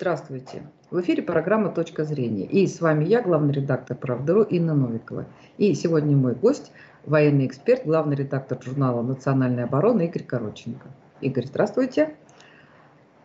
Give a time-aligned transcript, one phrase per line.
[0.00, 0.62] Здравствуйте.
[0.92, 2.44] В эфире программа «Точка зрения».
[2.44, 5.26] И с вами я, главный редактор «Правдыру» Инна Новикова.
[5.56, 6.70] И сегодня мой гость,
[7.04, 10.86] военный эксперт, главный редактор журнала «Национальная оборона» Игорь Короченко.
[11.20, 12.14] Игорь, здравствуйте.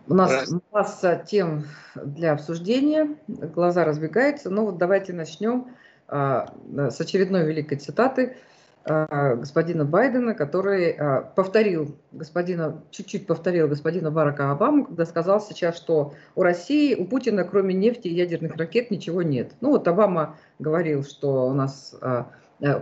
[0.07, 5.67] У нас масса тем для обсуждения, глаза разбегаются, но вот давайте начнем
[6.08, 8.35] а, с очередной великой цитаты–
[8.86, 16.13] господина Байдена, который а, повторил господина, чуть-чуть повторил господина Барака Обаму, когда сказал сейчас, что
[16.36, 19.54] у России, у Путина, кроме нефти и ядерных ракет, ничего нет.
[19.62, 22.27] Ну вот Обама говорил, что у нас а,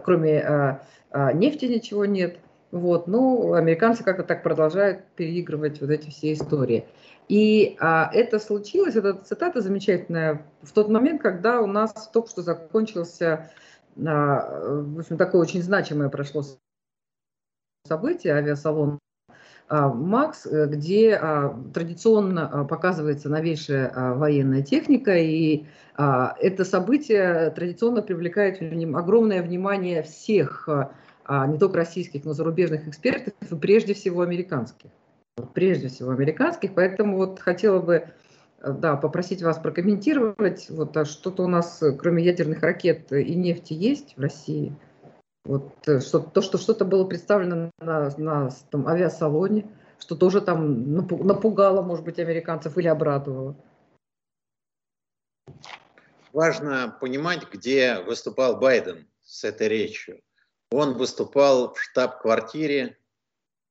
[0.04, 0.80] кроме
[1.34, 2.38] нефти ничего нет.
[2.72, 6.86] Вот, ну, американцы как-то так продолжают переигрывать вот эти все истории.
[7.28, 12.42] И а, это случилось, эта цитата замечательная, в тот момент, когда у нас только что
[12.42, 13.52] закончился
[13.96, 16.44] в общем, такое очень значимое прошло
[17.86, 19.00] событие, авиасалон
[19.72, 25.66] а, Макс, э, где а, традиционно а, показывается новейшая военная техника, и
[25.98, 28.62] это событие традиционно привлекает
[28.96, 30.68] огромное внимание всех,
[31.30, 34.90] не только российских, но и зарубежных экспертов, и прежде всего американских.
[35.54, 38.06] Прежде всего американских, поэтому вот хотела бы
[38.64, 43.74] да, попросить вас прокомментировать, вот а что-то у нас, э, кроме ядерных ракет и нефти,
[43.74, 44.76] есть в России?
[45.46, 49.68] Вот э, что, то, что что-то было представлено на, на там, авиасалоне,
[49.98, 53.56] что тоже там напугало, может быть, американцев или обрадовало.
[56.32, 60.22] Важно понимать, где выступал Байден с этой речью.
[60.72, 62.98] Он выступал в штаб-квартире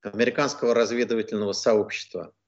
[0.02, 2.32] американского разведывательного сообщества–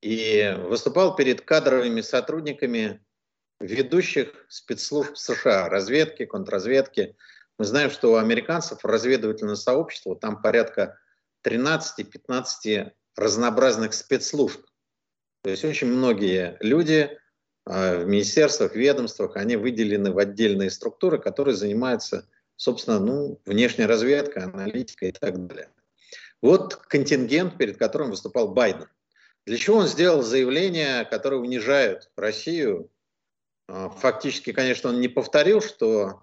[0.00, 3.04] и выступал перед кадровыми сотрудниками
[3.60, 7.16] ведущих спецслужб США, разведки, контрразведки.
[7.58, 10.98] Мы знаем, что у американцев разведывательное сообщество, там порядка
[11.44, 14.64] 13-15 разнообразных спецслужб.
[15.42, 17.18] То есть очень многие люди
[17.66, 24.44] а, в министерствах, ведомствах, они выделены в отдельные структуры, которые занимаются, собственно, ну, внешней разведкой,
[24.44, 25.68] аналитикой и так далее.
[26.42, 28.88] Вот контингент, перед которым выступал Байден.
[29.46, 32.90] Для чего он сделал заявление, которое унижает Россию?
[33.68, 36.22] А, фактически, конечно, он не повторил, что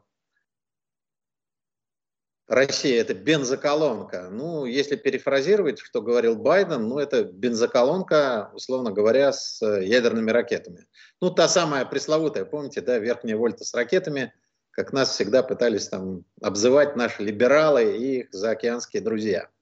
[2.48, 4.30] Россия– это бензоколонка.
[4.30, 10.88] Ну, если перефразировать, что говорил Байден, ну, это бензоколонка, условно говоря, с ядерными ракетами.
[11.20, 14.34] Ну, та самая пресловутая, помните, да, верхняя вольта с ракетами,
[14.72, 19.50] как нас всегда пытались там обзывать наши либералы и их заокеанские друзья–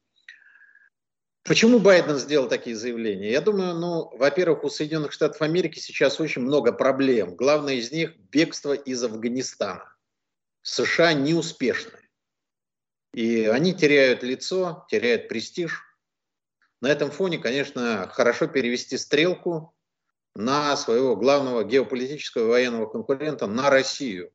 [1.46, 3.32] Почему Байден сделал такие заявления?
[3.32, 7.36] Я думаю, ну, во-первых, у Соединенных Штатов Америки сейчас очень много проблем.
[7.36, 9.96] Главное из них– бегство из Афганистана.
[10.64, 12.00] США неуспешны.
[13.14, 15.84] И они теряют лицо, теряют престиж.
[16.82, 19.76] На этом фоне, конечно, хорошо перевести стрелку
[20.36, 24.32] на своего главного геополитического военного конкурента, на Россию.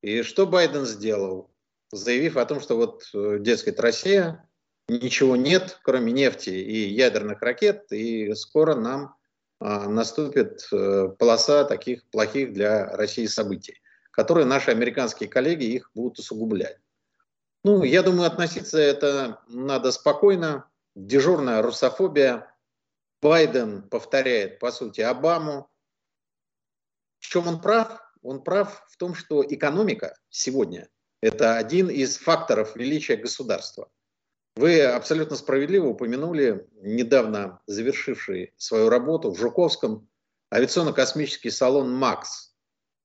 [0.00, 1.50] И что Байден сделал?
[1.90, 4.48] Заявив о том, что вот, э, дескать, Россия
[4.88, 9.16] ничего нет, кроме нефти и ядерных ракет, и скоро нам
[9.60, 16.18] а, наступит а, полоса таких плохих для России событий, которые наши американские коллеги их будут
[16.18, 16.78] усугублять.
[17.64, 20.68] Ну, я думаю, относиться это надо спокойно.
[20.94, 22.48] Дежурная русофобия.
[23.22, 25.70] Байден повторяет, по сути, Обаму.
[27.20, 28.00] В чем он прав?
[28.20, 30.88] Он прав в том, что экономика сегодня–
[31.22, 33.88] это один из факторов величия государства–
[34.56, 40.08] вы абсолютно справедливо упомянули недавно завершивший свою работу в Жуковском
[40.52, 42.54] авиационно-космический салон «Макс».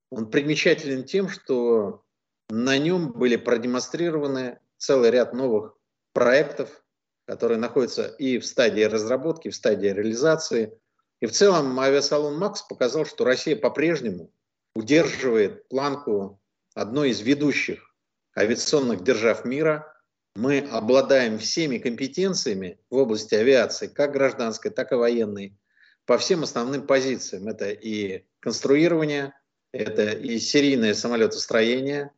[0.09, 2.03] Он примечателен тем, что
[2.49, 5.77] на нем были продемонстрированы целый ряд новых
[6.13, 6.83] проектов,
[7.25, 10.77] которые находятся и в стадии разработки, и в стадии реализации.
[11.19, 14.31] И в целом авиасалон «Макс» показал, что Россия по-прежнему
[14.75, 16.41] удерживает планку
[16.73, 17.95] одной из ведущих
[18.35, 19.93] авиационных держав мира–
[20.37, 25.57] мы обладаем всеми компетенциями в области авиации, как гражданской, так и военной,
[26.05, 27.47] по всем основным позициям.
[27.47, 29.33] Это и конструирование,
[29.71, 32.11] это и серийное самолетостроение,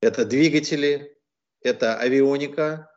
[0.00, 1.18] это двигатели,
[1.60, 2.90] это авионика,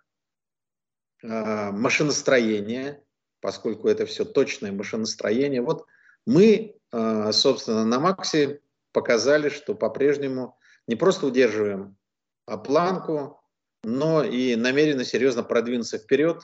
[1.23, 3.03] а, машиностроение,
[3.41, 5.61] поскольку это все точное машиностроение.
[5.61, 5.87] Вот
[6.25, 8.61] мы, а, собственно, на Максе
[8.93, 11.97] показали, что по-прежнему не просто удерживаем
[12.45, 13.38] а планку,
[13.83, 16.43] но и намерены серьезно продвинуться вперед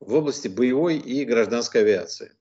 [0.00, 2.32] в области боевой и гражданской авиации.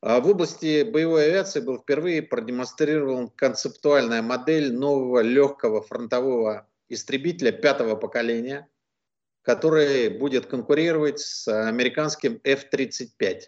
[0.00, 7.96] А в области боевой авиации был впервые продемонстрирован концептуальная модель нового легкого фронтового истребителя пятого
[7.96, 8.68] поколения,
[9.42, 13.44] который будет конкурировать с американским F-35.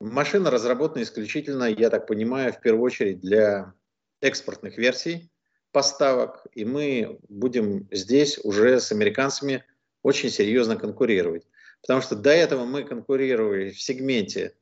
[0.00, 3.72] Машина разработана исключительно, я так понимаю, в первую очередь для
[4.20, 5.30] экспортных версий
[5.76, 9.62] поставок, и мы будем здесь уже с американцами
[10.02, 11.46] очень серьезно конкурировать.
[11.82, 14.54] Потому что до этого мы конкурировали в сегменте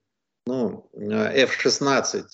[0.44, 2.24] ну, F-16,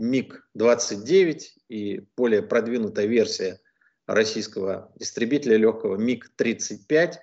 [0.00, 1.40] МиГ-29
[1.70, 3.58] и более продвинутая версия
[4.06, 7.14] российского истребителя легкого МиГ-35.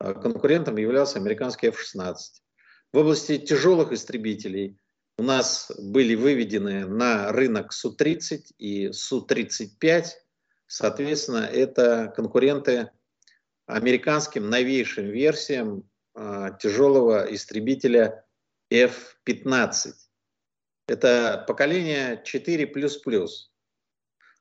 [0.00, 2.16] А конкурентом являлся американский F-16.
[2.92, 4.76] В области тяжелых истребителей
[5.18, 10.06] у нас были выведены на рынок Су-30 и Су-35.
[10.72, 12.92] Соответственно, это конкуренты
[13.66, 18.24] американским новейшим версиям э, тяжелого истребителя
[18.70, 19.92] F-15.
[20.88, 23.28] Это поколение 4++.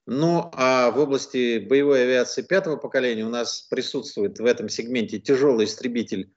[0.06, 5.66] Ну, а в области боевой авиации пятого поколения у нас присутствует в этом сегменте тяжелый
[5.66, 6.34] истребитель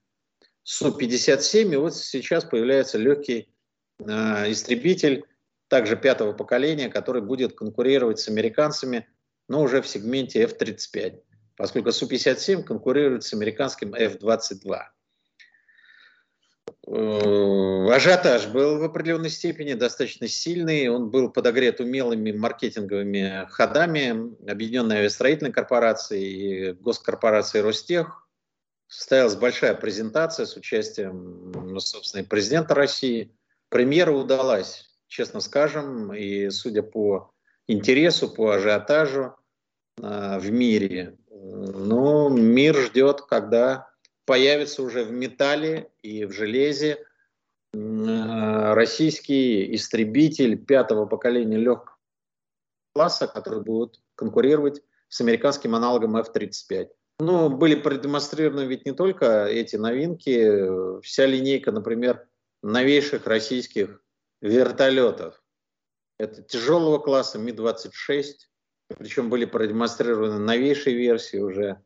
[0.63, 3.49] Су-57, и вот сейчас появляется легкий
[3.99, 5.23] э, истребитель
[5.69, 9.07] также пятого поколения, который будет конкурировать с американцами,
[9.47, 11.21] но уже в сегменте F-35
[11.57, 14.81] поскольку Су-57 конкурирует с американским F-22.
[16.87, 20.87] Э, ажиотаж был в определенной степени достаточно сильный.
[20.89, 28.27] Он был подогрет умелыми маркетинговыми ходами Объединенной авиастроительной корпорации и госкорпорации Ростех.
[28.87, 33.35] Состоялась большая презентация с участием, ну, собственно, президента России.
[33.69, 37.34] Премьера удалась, честно скажем, и судя по
[37.67, 39.35] интересу, по ажиотажу
[40.01, 43.89] э, в мире, ну, мир ждет, когда
[44.25, 47.05] появится уже в металле и в железе
[47.73, 51.97] российский истребитель пятого поколения легкого
[52.93, 56.89] класса, который будет конкурировать с американским аналогом F-35.
[57.19, 62.27] Ну, были продемонстрированы ведь не только эти новинки, вся линейка, например,
[62.63, 64.01] новейших российских
[64.41, 65.41] вертолетов.
[66.17, 68.25] Это тяжелого класса Ми-26,
[68.97, 71.81] причем были продемонстрированы новейшие версии, уже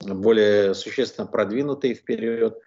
[0.00, 2.58] более существенно продвинутые вперед.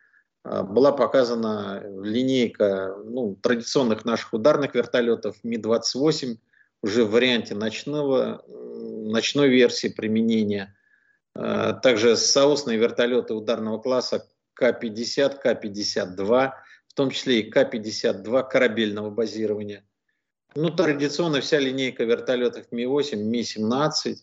[0.44, 6.38] А, была показана линейка ну, традиционных наших ударных вертолетов Ми-28
[6.82, 10.76] уже в варианте ночного, ночной версии применения.
[11.36, 16.52] А, также соусные вертолеты ударного класса К-50, К-52,
[16.88, 19.86] в том числе и К-52 корабельного базирования–
[20.56, 24.16] ну, традиционно вся линейка вертолетов Ми-8, Ми-17.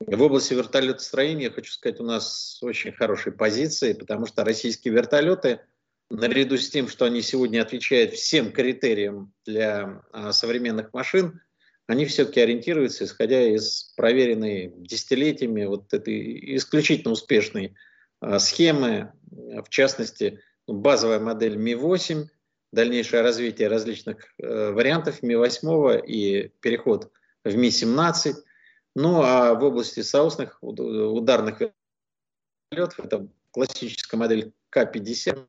[0.00, 5.60] В области вертолетостроения, хочу сказать, у нас очень хорошие позиции, потому что российские вертолеты,
[6.10, 11.40] наряду с тем, что они сегодня отвечают всем критериям для а, современных машин,
[11.86, 17.74] они все-таки ориентируются, исходя из проверенной десятилетиями вот этой исключительно успешной
[18.20, 22.26] а, схемы, в частности, базовая модель Ми-8–
[22.74, 27.10] дальнейшее развитие различных э, вариантов Ми-8 и переход
[27.44, 28.34] в Ми-17.
[28.96, 31.62] Ну а в области соусных ударных
[32.70, 35.46] вертолетов это классическая модель К-50,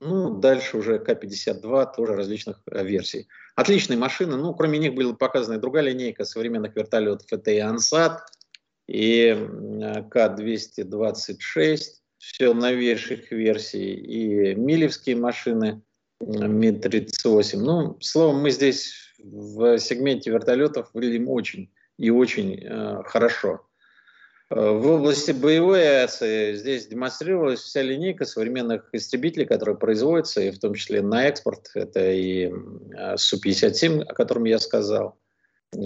[0.00, 3.28] ну, дальше уже К-52, тоже различных э, версий.
[3.54, 7.26] Отличные машины, ну, кроме них была показана и другая линейка современных вертолетов.
[7.30, 8.20] Это и Ансат,
[8.86, 11.80] и э, К-226,
[12.18, 15.82] все новейших версий, и милевские машины–
[16.20, 17.58] Ми-38.
[17.58, 23.66] Ну, словом, мы здесь в сегменте вертолетов выглядим очень и очень э, хорошо.
[24.50, 30.58] Э, в области боевой авиации здесь демонстрировалась вся линейка современных истребителей, которые производятся, и в
[30.58, 31.70] том числе на экспорт.
[31.74, 35.18] Это и э, Су-57, о котором я сказал.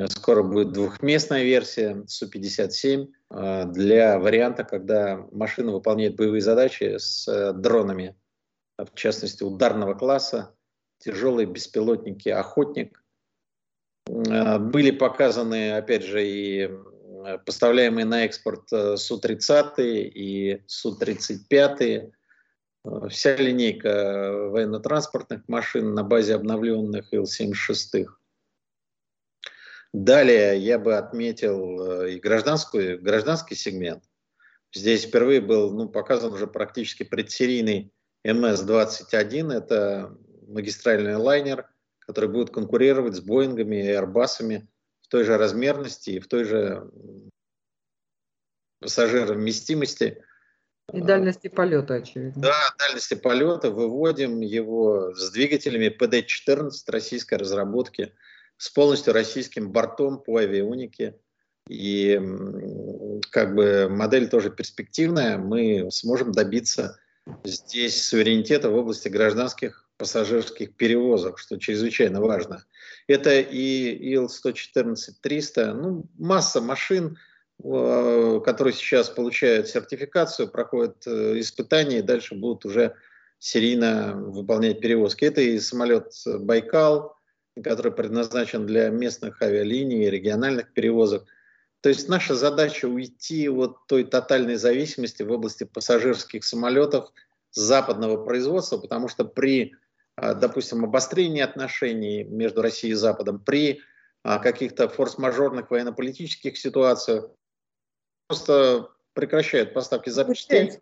[0.09, 8.17] Скоро будет двухместная версия Су-57 э, для варианта, когда машина выполняет боевые задачи с дронами
[8.78, 10.54] в частности ударного класса,
[10.99, 13.02] тяжелые беспилотники «Охотник».
[14.06, 16.70] Э, были показаны, опять же, и
[17.44, 22.11] поставляемые на экспорт э, Су-30 и Су-35.
[22.85, 28.06] Э, вся линейка военно-транспортных машин на базе обновленных Ил-76.
[29.92, 34.04] Далее я бы отметил и гражданскую, гражданский сегмент.
[34.73, 37.90] Здесь впервые был ну, показан уже практически предсерийный
[38.28, 40.14] МС-21– это
[40.47, 41.66] магистральный лайнер,
[42.00, 44.66] который будет конкурировать с Боингами и Airbus'ами
[45.00, 46.90] в той же размерности и в той же
[48.80, 50.23] пассажировместимости.
[50.92, 52.42] И дальности полета, очевидно.
[52.42, 53.70] Да, дальности полета.
[53.70, 58.14] Выводим его с двигателями PD-14 российской разработки,
[58.56, 61.18] с полностью российским бортом по авионике.
[61.68, 62.18] И
[63.30, 65.37] как бы модель тоже перспективная.
[65.37, 66.99] Мы сможем добиться
[67.44, 72.64] здесь суверенитета в области гражданских пассажирских перевозок, что чрезвычайно важно.
[73.06, 77.18] Это и ИЛ-114-300, ну, масса машин,
[77.62, 82.94] э, которые сейчас получают сертификацию, проходят э, испытания и дальше будут уже
[83.38, 85.25] серийно выполнять перевозки.
[85.25, 87.16] Это и самолет «Байкал»,
[87.62, 91.26] который предназначен для местных авиалиний, региональных перевозок.
[91.80, 97.12] То есть наша задача уйти от той тотальной зависимости в области пассажирских самолетов
[97.52, 99.75] западного производства, потому что при,
[100.16, 103.80] а, допустим, обострении отношений между Россией и Западом, при
[104.25, 107.30] а, каких-то форс-мажорных военно-политических ситуациях
[108.26, 110.73] просто прекращают поставки запчастей,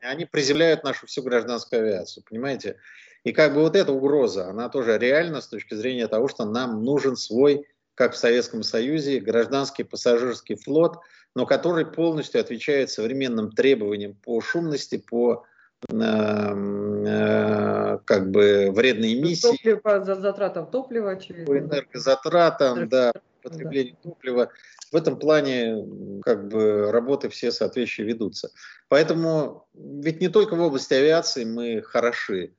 [0.00, 2.78] они приземляют нашу всю гражданскую авиацию, понимаете?
[3.24, 6.82] И как бы вот эта угроза, она тоже реальна с точки зрения того, что нам
[6.84, 10.98] нужен свой, как в Советском Союзе, гражданский пассажирский флот,
[11.34, 15.44] но который полностью отвечает современным требованиям по шумности, по
[15.88, 19.48] э, э, как бы вредной эмиссии.
[19.48, 21.46] Топливо, по затратам топлива, очевидно.
[21.46, 24.10] По энергозатратам, да, потребление да.
[24.10, 24.50] топлива.
[24.92, 28.50] В этом плане как бы работы все соответствующие ведутся.
[28.88, 32.52] Поэтому ведь не только в области авиации мы хороши.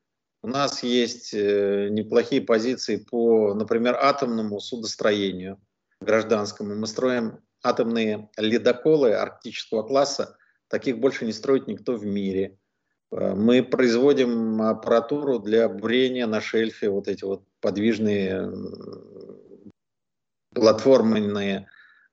[0.46, 5.60] У нас есть э, неплохие позиции по, например, атомному судостроению
[6.02, 6.76] гражданскому.
[6.76, 10.38] Мы строим атомные ледоколы арктического класса.
[10.68, 12.60] Таких больше не строит никто в мире.
[13.12, 18.48] Э, мы производим аппаратуру для бурения на шельфе, вот эти вот подвижные
[20.54, 21.68] платформенные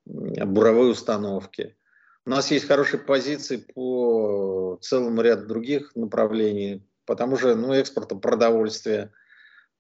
[0.07, 1.77] буровые установки.
[2.25, 8.19] У нас есть хорошие позиции по целому ряду других направлений по тому же ну, экспорту
[8.19, 9.13] продовольствия,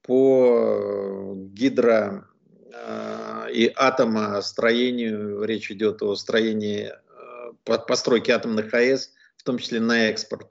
[0.02, 2.26] по гидро
[2.73, 10.09] э, и атомостроению, речь идет о строении, э, постройке атомных АЭС, в том числе на
[10.09, 10.50] экспорт.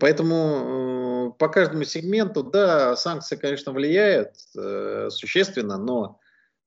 [0.00, 6.20] Поэтому э, по каждому сегменту, да, санкции, конечно, влияют э, существенно, но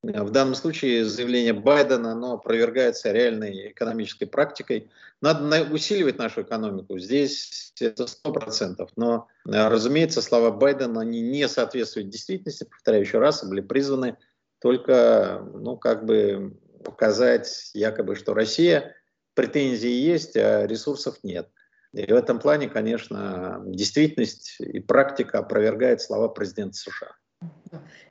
[0.04, 4.90] в данном случае заявление Байдена оно опровергается реальной экономической практикой.
[5.22, 6.98] Надо усиливать нашу экономику.
[6.98, 8.90] Здесь это сто процентов.
[8.96, 12.64] Но, разумеется, слова Байдена они не соответствуют действительности.
[12.64, 14.18] Повторяю еще раз, были призваны
[14.60, 18.96] только, ну, как бы показать якобы, что Россия
[19.36, 21.48] претензии есть, а ресурсов нет.
[21.94, 27.16] И в этом плане, конечно, действительность и практика опровергает слова президента США.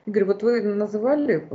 [0.05, 1.47] Игорь, вот вы называли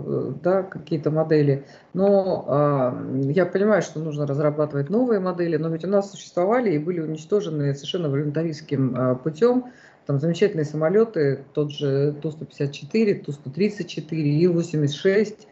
[0.42, 5.88] да, какие-то модели, но э, я понимаю, что нужно разрабатывать новые модели, но ведь у
[5.88, 9.72] нас существовали и были уничтожены совершенно волюнтаристским э, путем
[10.06, 15.46] там замечательные самолеты, тот же Ту-154, Ту-134, Ил-86,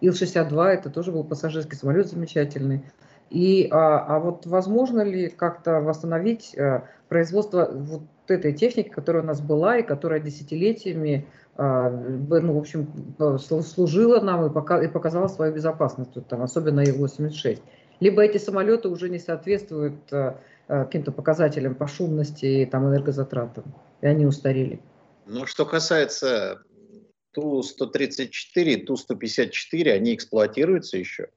[0.00, 2.84] Ил-62, это тоже был пассажирский самолет замечательный.
[3.30, 9.26] И, а, а вот возможно ли как-то восстановить а, производство вот этой техники, которая у
[9.26, 12.88] нас была и которая десятилетиями а, ну, в общем,
[13.38, 17.60] служила нам и, пока, и показала свою безопасность, там, особенно Ил-86.
[18.00, 23.74] Либо эти самолеты уже не соответствуют а, а, каким-то показателям по шумности и там, энергозатратам,
[24.00, 24.80] и они устарели.
[25.26, 26.62] Ну, что касается
[27.32, 31.28] Ту-134, Ту-154, они эксплуатируются еще.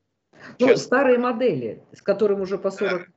[0.60, 3.08] Ну, старые модели, с которым уже по 40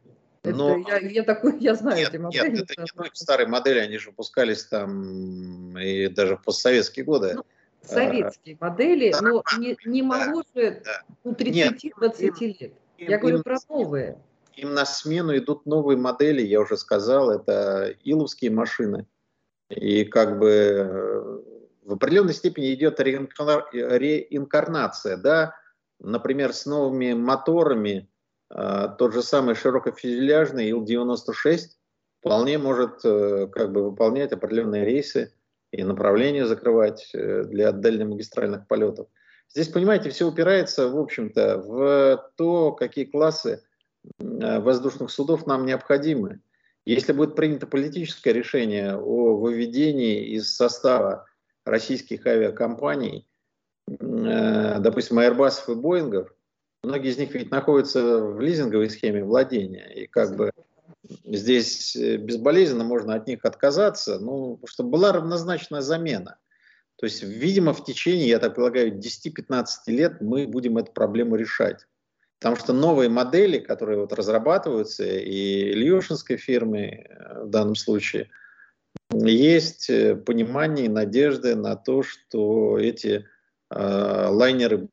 [0.52, 0.76] но...
[0.76, 2.50] я, я, такой, я знаю нет, эти модели.
[2.50, 7.34] Нет, это не только старые модели, они же выпускались там и даже в постсоветские годы.
[7.34, 7.44] Ну,
[7.82, 12.72] советские а, модели, да, но не, не моложе да, ну, 30-20 лет.
[12.98, 14.18] Им, я говорю им, про новые.
[14.54, 19.06] Им на смену идут новые модели, я уже сказал, это иловские машины.
[19.68, 21.40] И как бы э,
[21.84, 25.56] в определенной степени идет реинкарнация, да,
[25.98, 28.04] например, с новыми моторами, а,
[28.48, 31.76] тот же самый широкофюзеляжный Ил-96
[32.26, 35.32] вполне может э, как бы выполнять определенные рейсы
[35.70, 39.06] и направления закрывать э, для дальнемагистральных полетов.
[39.48, 43.62] Здесь, понимаете, все упирается, в общем-то, в то, какие классы
[44.18, 46.40] э, воздушных судов нам необходимы.
[46.84, 51.26] Если будет принято политическое решение о выведении из состава
[51.64, 53.28] российских авиакомпаний,
[53.88, 56.32] допустим, Airbus и Боингов,
[56.86, 60.52] Многие из них ведь находятся в лизинговой схеме владения, и как бы
[61.24, 66.38] здесь э, безболезненно можно от них отказаться, ну, чтобы была равнозначная замена.
[66.94, 71.88] То есть, видимо, в течение, я так полагаю, 10-15 лет мы будем эту проблему решать.
[72.38, 78.30] Потому что новые модели, которые вот разрабатываются, и Ильюшинской фирмы э, в данном случае,
[79.12, 83.26] есть э, понимание и надежды на то, что эти
[83.70, 84.88] э, лайнеры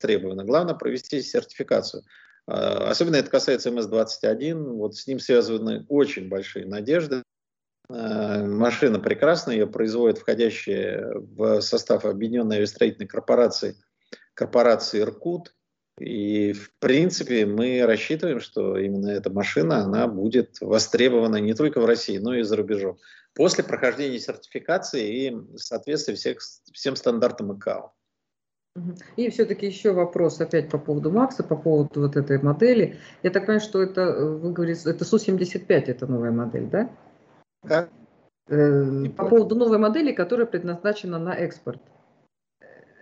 [0.00, 0.44] требовано.
[0.44, 2.02] Главное провести сертификацию.
[2.46, 4.72] А, особенно это касается МС-21.
[4.72, 7.22] Вот с ним связаны очень большие надежды.
[7.90, 13.76] Э, машина прекрасная, ее производит входящая в состав Объединенной авиастроительной корпорации,
[14.34, 15.54] корпорации «Иркут».
[15.98, 21.84] И, в принципе, мы рассчитываем, что именно эта машина, она будет востребована не только в
[21.84, 22.98] России, но и за рубежом.
[23.34, 26.38] После прохождения сертификации и соответствия всех,
[26.72, 27.92] всем стандартам ИКАО.
[29.16, 32.98] И все-таки еще вопрос опять по поводу Макса, по поводу вот этой модели.
[33.22, 36.90] Я так понимаю, что это, вы говорите, это Су-75, это новая модель, да?
[37.66, 37.90] Как?
[38.48, 41.80] Э, по поводу новой модели, которая предназначена на экспорт.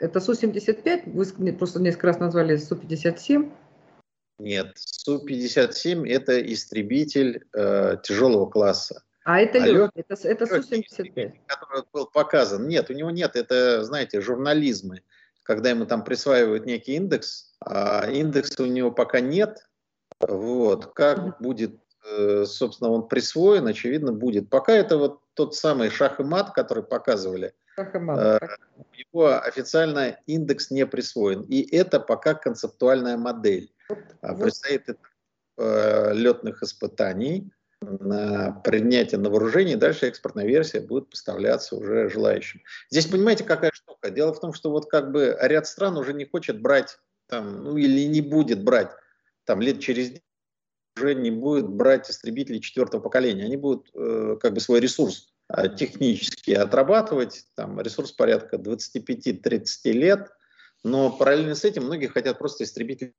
[0.01, 3.53] Это Су-75, вы просто несколько раз назвали Су-57.
[4.39, 9.03] Нет, Су-57 это истребитель э, тяжелого класса.
[9.25, 11.33] А это а лед, это, это Су-75.
[11.47, 12.67] Который был показан.
[12.67, 15.03] Нет, у него нет, это, знаете, журнализмы.
[15.49, 19.69] Когда ему там присваивают некий индекс, а индекса у него пока нет.
[20.21, 24.49] Вот, как будет, э, собственно, он присвоен, очевидно, будет.
[24.49, 28.38] Пока это вот тот самый шах и мат, который показывали– Э,
[29.12, 31.43] его официально индекс не присвоен.
[31.43, 33.73] И это пока концептуальная модель.
[34.21, 34.88] А предстоит
[35.57, 42.62] э, летных испытаний на принятие на вооружение, дальше экспортная версия будет поставляться уже желающим.
[42.90, 44.11] Здесь понимаете, какая штука?
[44.11, 47.76] Дело в том, что вот как бы ряд стран уже не хочет брать, там, ну
[47.76, 48.90] или не будет брать,
[49.44, 50.12] там лет через
[50.97, 53.44] уже не будет брать истребители четвертого поколения.
[53.44, 60.28] Они будут э, как бы свой ресурс Э, технически отрабатывать, там ресурс порядка 25-30 лет,
[60.85, 63.14] но параллельно с этим многие хотят просто истребителей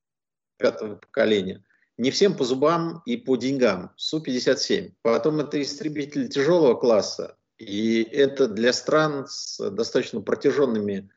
[0.57, 1.63] пятого поколения.
[1.99, 3.91] Не всем по зубам и по деньгам.
[3.97, 4.93] Су-57.
[5.01, 7.35] Потом это истребитель тяжелого класса.
[7.57, 11.09] И это для стран с достаточно протяженными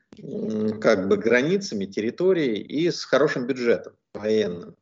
[0.81, 4.75] как бы, границами, территорией и с хорошим бюджетом военным.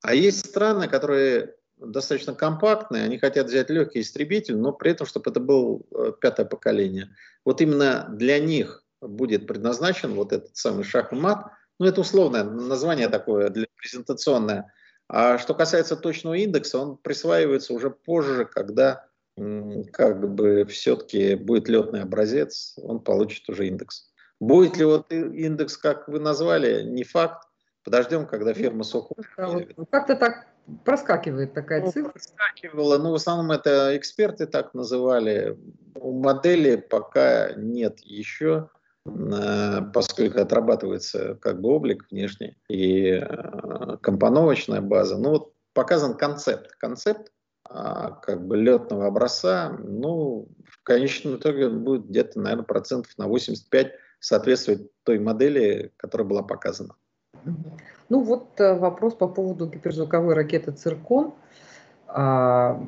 [0.00, 5.28] А есть страны, которые достаточно компактные, они хотят взять легкий истребитель, но при этом, чтобы
[5.28, 7.16] это был э, пятое поколение.
[7.44, 11.46] Вот именно для них будет предназначен вот этот самый шахмат.
[11.80, 14.72] Ну, это условное название такое для презентационное.
[15.12, 19.04] А что касается точного индекса, он присваивается уже позже, когда
[19.92, 24.10] как бы все-таки будет летный образец, он получит уже индекс.
[24.40, 27.46] Будет ли вот индекс, как вы назвали, не факт.
[27.84, 29.18] Подождем, когда фирма Сокол.
[29.90, 30.46] Как-то так
[30.84, 32.12] проскакивает такая ну, цифра.
[32.12, 35.58] Проскакивала, но в основном это эксперты так называли.
[35.94, 38.70] У модели пока нет еще,
[39.04, 45.18] поскольку отрабатывается как бы облик внешний и э, компоновочная база.
[45.18, 46.72] Ну вот показан концепт.
[46.78, 47.32] Концепт
[47.64, 53.92] а, как бы летного образца, ну, в конечном итоге будет где-то, наверное, процентов на 85
[54.20, 56.94] соответствовать той модели, которая была показана.
[58.08, 61.34] Ну вот э, вопрос по поводу гиперзвуковой ракеты «Циркон».
[62.14, 62.80] А,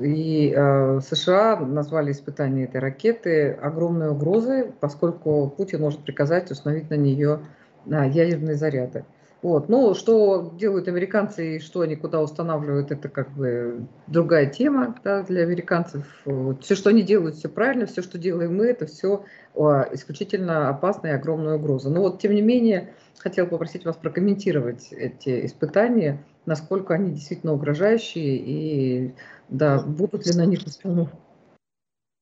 [0.00, 6.94] и э, США назвали испытание этой ракеты огромной угрозой, поскольку Путин может приказать установить на
[6.94, 7.40] нее
[7.86, 9.04] ядерные заряды.
[9.40, 9.68] Вот.
[9.68, 15.22] Ну, что делают американцы и что они куда устанавливают, это как бы другая тема да,
[15.22, 16.04] для американцев.
[16.24, 16.64] Вот.
[16.64, 19.24] Все, что они делают, все правильно, все, что делаем мы, это все
[19.54, 21.88] исключительно опасная и огромная угроза.
[21.88, 28.36] Но вот, тем не менее, хотел попросить вас прокомментировать эти испытания, насколько они действительно угрожающие
[28.36, 29.14] и
[29.48, 31.16] да, будут ли на них установки.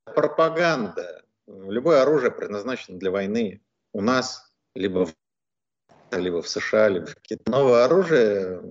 [0.05, 1.23] Пропаганда.
[1.47, 5.15] Любое оружие предназначено для войны у нас, либо в
[6.13, 7.45] либо в США, либо Китае.
[7.47, 8.63] Новое оружие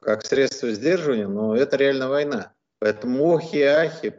[0.00, 2.52] как средство сдерживания, но это реально война.
[2.78, 4.14] Поэтому охи и ахи,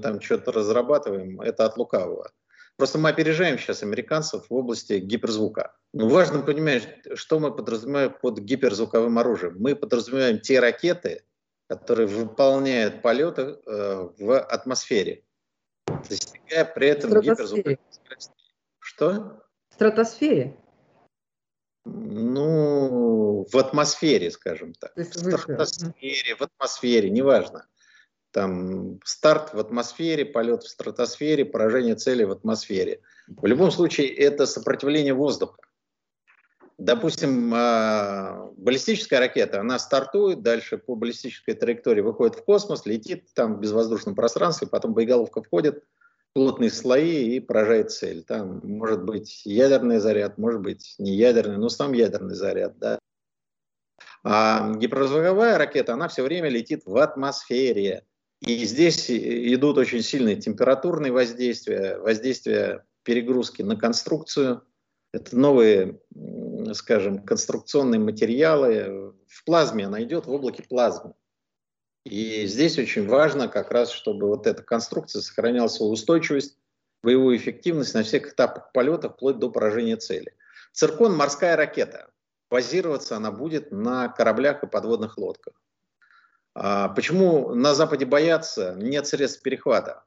[0.00, 2.30] там что-то разрабатываем, это от лукавого.
[2.76, 5.74] Просто мы опережаем сейчас американцев в области гиперзвука.
[5.94, 9.56] Но важно понимать, что мы подразумеваем под гиперзвуковым оружием.
[9.58, 11.24] Мы подразумеваем те ракеты,
[11.68, 15.24] которые выполняют полеты э, в атмосфере,
[15.86, 18.34] достигая при этом гиперзвуковой скорости.
[18.78, 19.42] Что?
[19.70, 20.58] В стратосфере.
[21.86, 24.92] Ну, в атмосфере, скажем так.
[24.96, 27.66] В стратосфере, в атмосфере, неважно.
[28.32, 33.00] Там старт в атмосфере, полет в стратосфере, поражение цели в атмосфере.
[33.28, 35.62] В любом случае, это сопротивление воздуха.
[36.76, 43.54] Допустим, а, баллистическая ракета, она стартует, дальше по баллистической траектории выходит в космос, летит там
[43.54, 45.84] в безвоздушном пространстве, потом боеголовка входит–
[46.36, 48.22] плотные слои и поражает цель.
[48.22, 52.76] Там может быть ядерный заряд, может быть не ядерный, но сам ядерный заряд.
[52.76, 52.98] Да?
[54.22, 58.04] А гиперзвуковая ракета, она все время летит в атмосфере.
[58.42, 64.62] И здесь идут очень сильные температурные воздействия, воздействия перегрузки на конструкцию.
[65.14, 66.02] Это новые,
[66.74, 69.14] скажем, конструкционные материалы.
[69.26, 71.14] В плазме она идет, в облаке плазмы.
[72.06, 76.56] И здесь очень важно как раз, чтобы вот эта конструкция сохраняла свою устойчивость,
[77.02, 80.36] боевую эффективность на всех этапах полета, вплоть до поражения цели.
[80.72, 82.08] Циркон– морская ракета.
[82.48, 85.60] Базироваться она будет на кораблях и подводных лодках.
[86.54, 88.76] А почему на Западе боятся?
[88.76, 90.04] Нет средств перехвата.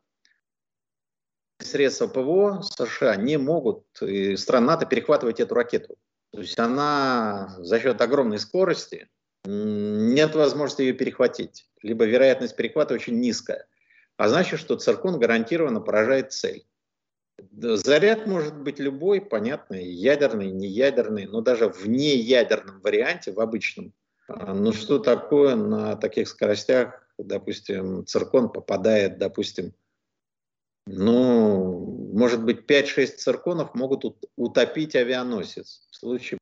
[1.57, 5.97] Средства ПВО США не могут, и стран НАТО, перехватывать эту ракету.
[6.31, 9.09] То есть она за счет огромной скорости,
[9.45, 11.69] нет возможности ее перехватить.
[11.81, 13.67] Либо вероятность перехвата очень низкая.
[14.17, 16.65] А значит, что циркон гарантированно поражает цель.
[17.51, 23.93] Заряд может быть любой, понятный, ядерный, неядерный, но даже в неядерном варианте, в обычном,
[24.27, 29.73] а, ну что такое на таких скоростях, допустим, циркон попадает, допустим,
[30.85, 34.03] ну, может быть, 5-6 цирконов могут
[34.35, 36.39] утопить авианосец в случае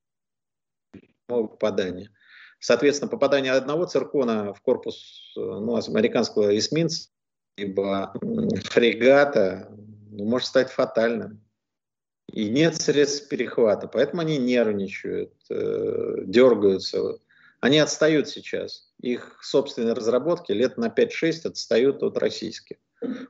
[1.27, 2.11] попадания.
[2.59, 7.09] Соответственно, попадание одного циркона в корпус ну, американского эсминца
[7.57, 8.13] либо
[8.65, 9.69] фрегата
[10.11, 11.41] ну, может стать фатальным.
[12.27, 17.19] И нет средств перехвата, поэтому они нервничают, э, дергаются.
[17.61, 18.91] Они отстают сейчас.
[19.01, 22.77] Их собственные разработки лет на 5-6 отстают от российских.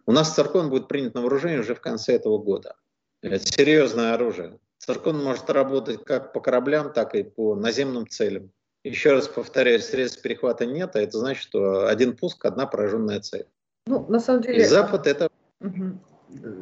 [0.05, 2.75] У нас циркон будет принят на вооружение уже в конце этого года.
[3.21, 4.59] Это серьезное оружие.
[4.79, 8.51] Циркон может работать как по кораблям, так и по наземным целям.
[8.87, 13.45] Еще раз повторяю, средств перехвата нет, а это значит, что один пуск, одна пораженная цель.
[13.85, 14.61] Ну, на самом деле...
[14.61, 15.29] И Запад это...
[15.61, 15.99] Угу.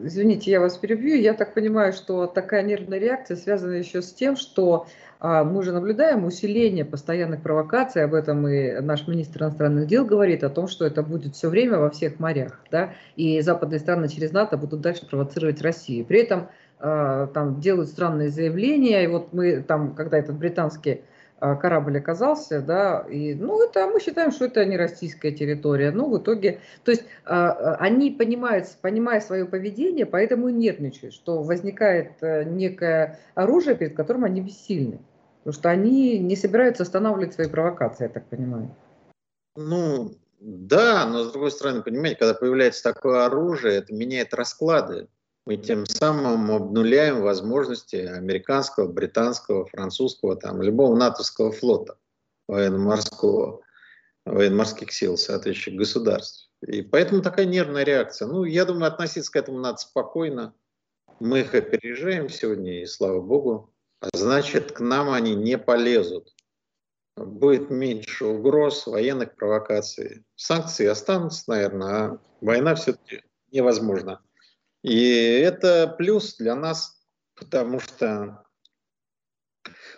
[0.03, 1.19] Извините, я вас перебью.
[1.19, 4.87] Я так понимаю, что такая нервная реакция связана еще с тем, что
[5.19, 10.43] а, мы же наблюдаем усиление постоянных провокаций, об этом и наш министр иностранных дел говорит,
[10.43, 14.31] о том, что это будет все время во всех морях, да, и западные страны через
[14.31, 16.05] НАТО будут дальше провоцировать Россию.
[16.05, 21.01] При этом а, там делают странные заявления, и вот мы там, когда этот британский
[21.39, 26.17] корабль оказался, да, и, ну, это, мы считаем, что это не российская территория, но в
[26.17, 32.11] итоге, то есть а, а, они понимают, понимая свое поведение, поэтому и нервничают, что возникает
[32.21, 34.99] э, некое оружие, перед которым они бессильны,
[35.43, 38.73] потому что они не собираются останавливать свои провокации, я так понимаю.
[39.57, 45.09] Ну, да, но с другой стороны, понимаете, когда появляется такое оружие, это меняет расклады
[45.45, 51.97] мы тем самым обнуляем возможности американского, британского, французского, там, любого натовского флота
[52.47, 53.61] военно-морского,
[54.25, 56.49] военно-морских сил соответствующих государств.
[56.65, 58.27] И поэтому такая нервная реакция.
[58.27, 60.55] Ну, я думаю, относиться к этому надо спокойно.
[61.19, 63.71] Мы их опережаем сегодня, и слава богу.
[64.01, 66.33] А значит, к нам они не полезут.
[67.15, 70.25] Будет меньше угроз, военных провокаций.
[70.35, 74.24] Санкции останутся, наверное, а война все-таки невозможна.
[74.85, 77.01] И это плюс для нас,
[77.33, 78.43] потому что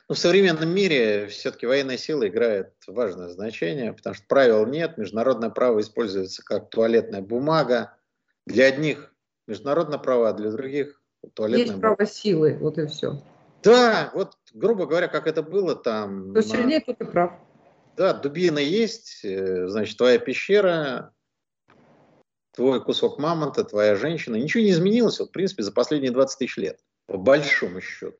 [0.07, 5.49] ну, в современном мире все-таки военная сила играет важное значение, потому что правил нет, международное
[5.49, 7.97] право используется как туалетная бумага.
[8.45, 9.13] Для одних
[9.45, 11.01] международное право, а для других
[11.33, 11.95] туалетная Есть бумага.
[11.97, 13.21] право силы, вот и все.
[13.63, 16.33] Да, вот, грубо говоря, как это было там.
[16.33, 17.33] То сильнее, тот и прав.
[17.97, 21.11] Да, дубина есть, э, значит, твоя пещера,
[22.57, 24.35] твой кусок мамонта, твоя женщина.
[24.35, 28.17] Ничего не изменилось, вот, в принципе, за последние 20 тысяч лет, по большому счету.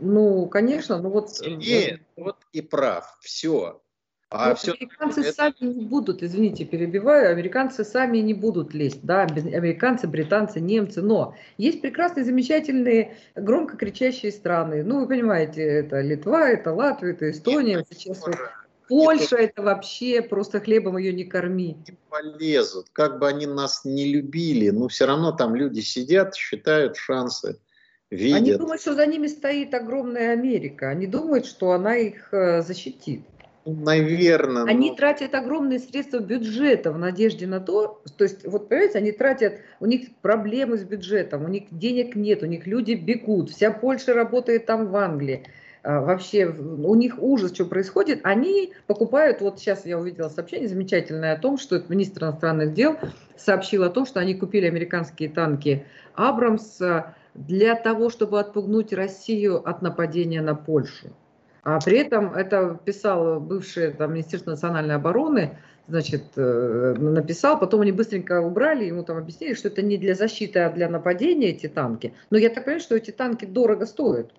[0.00, 1.30] Ну, конечно, ну вот...
[1.46, 3.80] Нет, вот и прав, все.
[4.30, 5.32] А Но все американцы это...
[5.32, 11.36] сами не будут, извините, перебиваю, американцы сами не будут лезть, да, американцы, британцы, немцы, но
[11.58, 14.82] есть прекрасные, замечательные, громко кричащие страны.
[14.82, 17.76] Ну, вы понимаете, это Литва, это Латвия, это Эстония.
[17.76, 18.36] Нет, сейчас вот
[18.88, 21.76] Польша это вообще просто хлебом ее не корми.
[21.86, 26.96] Не полезут, как бы они нас не любили, но все равно там люди сидят, считают
[26.96, 27.58] шансы,
[28.10, 28.38] видят.
[28.38, 33.22] Они думают, что за ними стоит огромная Америка, они думают, что она их э, защитит.
[33.64, 34.64] Ну, Наверное.
[34.64, 34.96] Они но...
[34.96, 39.86] тратят огромные средства бюджета в надежде на то, то есть, вот понимаете, они тратят, у
[39.86, 44.66] них проблемы с бюджетом, у них денег нет, у них люди бегут, вся Польша работает
[44.66, 45.46] там в Англии.
[45.82, 51.34] А, вообще у них ужас, что происходит, они покупают, вот сейчас я увидела сообщение замечательное
[51.34, 52.96] о том, что это министр иностранных дел
[53.36, 56.80] сообщил о том, что они купили американские танки Абрамс
[57.34, 61.08] для того, чтобы отпугнуть Россию от нападения на Польшу.
[61.64, 67.92] А при этом это писал бывший там, Министерство национальной обороны, значит, э, написал, потом они
[67.92, 72.14] быстренько убрали, ему там объяснили, что это не для защиты, а для нападения эти танки.
[72.30, 74.32] Но я так понимаю, что эти танки дорого стоят.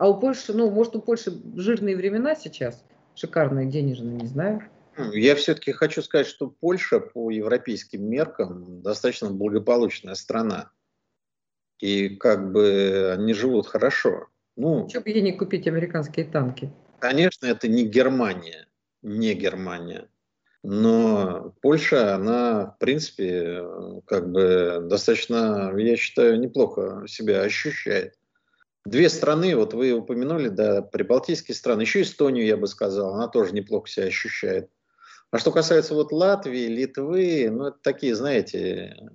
[0.00, 2.82] А у Польши, ну, может, у Польши жирные времена сейчас,
[3.14, 4.62] шикарные, денежные, не знаю.
[5.12, 10.70] Я все-таки хочу сказать, что Польша по европейским меркам достаточно благополучная страна.
[11.80, 14.28] И как бы они живут хорошо.
[14.56, 16.72] Ну, Чего бы ей не купить американские танки?
[16.98, 18.68] Конечно, это не Германия.
[19.02, 20.08] Не Германия.
[20.62, 23.62] Но Польша, она, в принципе,
[24.06, 28.14] как бы достаточно, я считаю, неплохо себя ощущает.
[28.86, 33.52] Две страны, вот вы упомянули, да, прибалтийские страны, еще Эстонию, я бы сказал, она тоже
[33.52, 34.70] неплохо себя ощущает.
[35.30, 39.10] А что касается вот Латвии, Литвы, ну, это такие, знаете,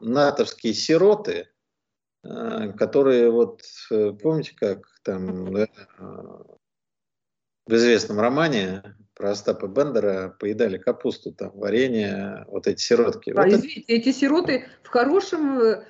[0.00, 1.48] натовские сироты,
[2.24, 5.66] э, которые вот, э, помните, как там да,
[7.66, 8.82] в известном романе
[9.16, 13.30] про Остапа Бендера поедали капусту, там, варенье, вот эти сиротки.
[13.30, 13.92] А, вот извините, это...
[13.92, 15.82] эти сироты в хорошем э,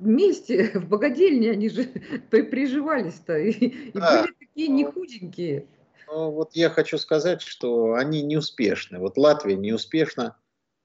[0.00, 1.84] месте, в богадельне, они же
[2.30, 5.66] приживались-то, и, и были такие не худенькие.
[6.08, 9.00] Ну, вот я хочу сказать, что они неуспешны.
[9.00, 10.36] Вот Латвия неуспешна,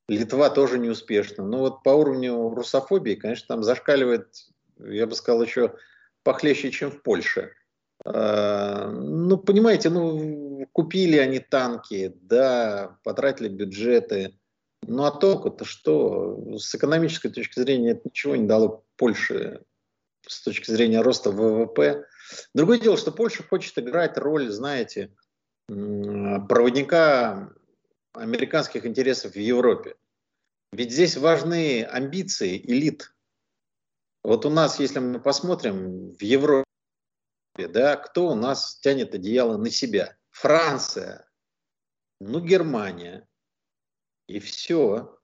[0.10, 1.46] Литва тоже неуспешна.
[1.46, 4.28] Но вот по уровню русофобии, конечно, там зашкаливает,
[4.80, 5.76] я бы сказал, еще
[6.24, 7.54] похлеще, чем в Польше.
[8.04, 14.38] А, ну, понимаете, ну, купили они танки, да, потратили бюджеты.
[14.84, 16.58] Ну, а толку-то что?
[16.58, 19.64] С экономической точки зрения это ничего не дало Польше
[20.28, 22.06] с точки зрения роста ВВП.
[22.54, 25.14] Другое дело, что Польша хочет играть роль, знаете,
[25.68, 27.54] проводника
[28.14, 29.96] американских интересов в Европе.
[30.72, 33.14] Ведь здесь важны амбиции элит.
[34.24, 36.66] Вот у нас, если мы посмотрим в Европе,
[37.58, 40.16] да, кто у нас тянет одеяло на себя?
[40.32, 41.28] Франция,
[42.20, 43.28] ну Германия,
[44.28, 45.18] и все.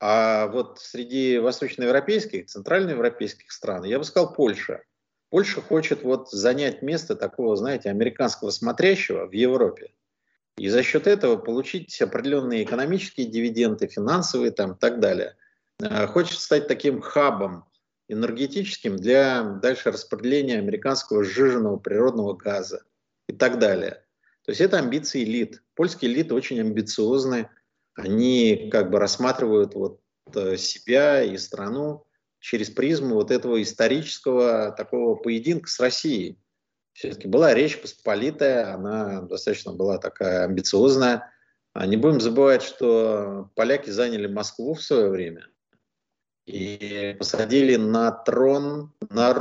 [0.00, 4.82] А вот среди восточноевропейских, центральноевропейских стран, я бы сказал, Польша.
[5.30, 9.94] Польша хочет вот занять место такого, знаете, американского смотрящего в Европе.
[10.58, 15.36] И за счет этого получить определенные экономические дивиденды, финансовые там и так далее.
[15.80, 17.64] А, хочет стать таким хабом
[18.08, 22.82] энергетическим для дальше распределения американского сжиженного природного газа
[23.32, 24.04] и так далее.
[24.44, 25.62] То есть это амбиции элит.
[25.74, 27.48] Польские элиты очень амбициозны.
[27.94, 30.00] Они как бы рассматривают вот
[30.34, 32.04] э, себя и страну
[32.40, 36.38] через призму вот этого исторического такого поединка с Россией.
[36.92, 41.30] Все-таки была речь посполитая, она достаточно была такая амбициозная.
[41.72, 45.48] А не будем забывать, что поляки заняли Москву в свое время
[46.46, 49.32] и посадили на трон на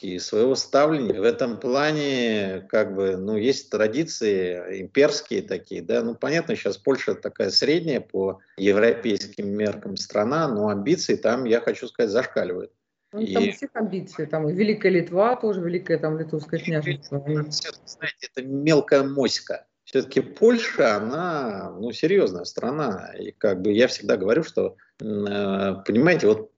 [0.00, 1.20] русский своего ставления.
[1.20, 7.14] В этом плане, как бы, ну, есть традиции имперские такие, да, ну, понятно, сейчас Польша
[7.14, 12.72] такая средняя по европейским меркам страна, но амбиции там, я хочу сказать, зашкаливают.
[13.12, 13.34] Ну, и...
[13.34, 17.18] Там у всех амбиции, там и Великая Литва тоже, Великая там Литовское княжество.
[17.26, 19.66] Знаете, это мелкая моська.
[19.84, 23.12] Все-таки Польша, она, ну, серьезная страна.
[23.18, 26.52] И как бы я всегда говорю, что, э, понимаете, вот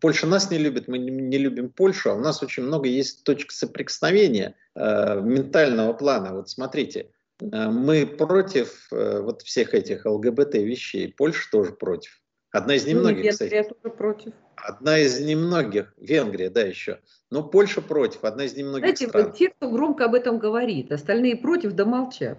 [0.00, 3.52] Польша нас не любит, мы не любим Польшу, а у нас очень много есть точек
[3.52, 6.34] соприкосновения э, ментального плана.
[6.34, 12.22] Вот смотрите, э, мы против э, вот всех этих ЛГБТ вещей, Польша тоже против.
[12.52, 13.74] Одна из ну, немногих, ну, Венгрия кстати.
[13.82, 14.32] тоже против.
[14.56, 17.00] Одна из немногих, Венгрия, да, еще.
[17.30, 19.32] Но Польша против, одна из немногих Знаете, стран.
[19.32, 22.38] те, кто громко об этом говорит, остальные против, да молчат.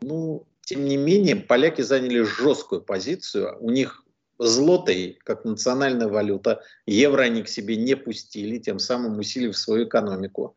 [0.00, 3.56] Ну, тем не менее, поляки заняли жесткую позицию.
[3.60, 4.04] У них
[4.38, 10.56] злотой, как национальная валюта, евро они к себе не пустили, тем самым усилив свою экономику.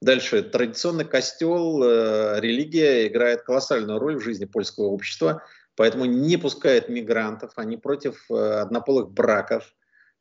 [0.00, 5.42] Дальше, традиционный костел, э, религия играет колоссальную роль в жизни польского общества,
[5.76, 9.72] поэтому не пускают мигрантов, они против э, однополых браков,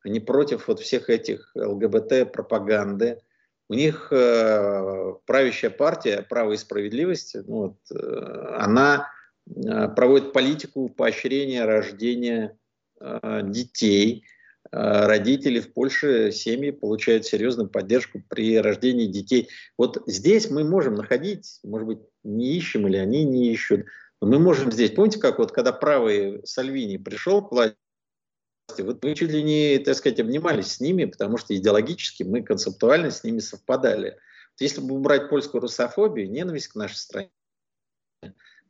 [0.04, 3.22] они против вот всех этих ЛГБТ-пропаганды.
[3.70, 9.10] У них э, правящая партия «Право и справедливость», ну, вот, э, она
[9.48, 12.58] э, проводит политику поощрения рождения
[13.44, 14.26] детей.
[14.72, 19.50] Э, родители в Польше, семьи получают серьезную поддержку при рождении детей.
[19.78, 23.86] Вот здесь мы можем находить, может быть, не ищем или они не ищут,
[24.22, 27.76] но мы можем здесь, помните, как вот когда правый Сальвини пришел к власти,
[28.78, 33.12] вот мы чуть ли не, так сказать, обнимались с ними, потому что идеологически мы концептуально
[33.12, 34.18] с ними совпадали.
[34.60, 37.32] Если бы убрать польскую русофобию, ненависть к нашей стране,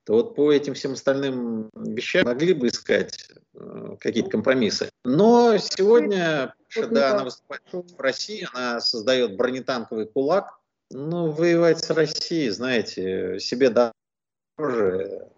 [0.06, 4.90] то вот по этим всем остальным вещам могли бы искать э, какие-то компромиссы.
[5.04, 10.60] Но сегодня, когда она выступает в России, она создает бронетанковый кулак.
[10.90, 15.30] Ну, воевать с Россией, знаете, себе дороже.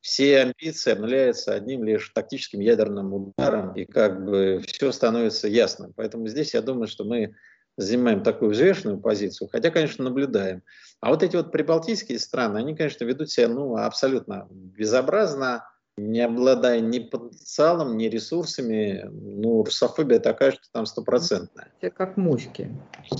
[0.00, 5.92] Все амбиции обнуляются одним лишь тактическим ядерным ударом, и как бы все становится ясным.
[5.94, 7.34] Поэтому здесь я думаю, что мы
[7.76, 10.62] занимаем такую взвешенную позицию, хотя, конечно, наблюдаем.
[11.00, 16.80] А вот эти вот прибалтийские страны, они, конечно, ведут себя ну, абсолютно безобразно, не обладая
[16.80, 19.08] ни потенциалом, ни ресурсами.
[19.10, 21.68] Ну, русофобия такая, что там стопроцентная.
[21.78, 22.70] Все как мушки.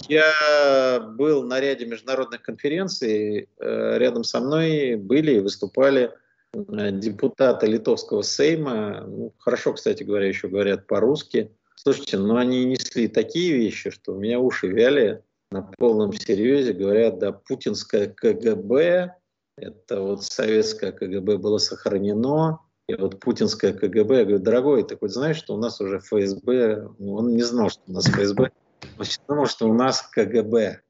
[0.09, 6.13] Я был на ряде международных конференций, э, рядом со мной были и выступали
[6.55, 11.51] депутаты литовского сейма, ну, хорошо, кстати говоря, еще говорят по-русски.
[11.85, 16.75] Слушайте, ну они несли такие вещи, что у меня уши вяли на полном серьезе.
[16.75, 19.17] Говорят, да, путинское КГБ,
[19.57, 25.11] это вот советское КГБ было сохранено, и вот путинское КГБ, я говорю, дорогой, ты хоть
[25.11, 28.53] знаешь, что у нас уже ФСБ, ну, он не знал, что у нас ФСБ,
[28.99, 30.83] он думал, что у нас КГБ.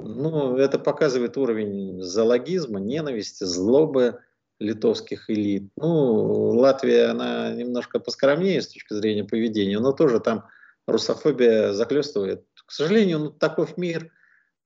[0.00, 4.18] Ну, это показывает уровень зоологизма, ненависти, злобы
[4.58, 5.70] литовских элит.
[5.76, 10.46] Ну, Латвия, она немножко поскромнее с точки зрения поведения, но тоже там
[10.86, 12.44] русофобия захлестывает.
[12.66, 14.10] К сожалению, ну, таков мир.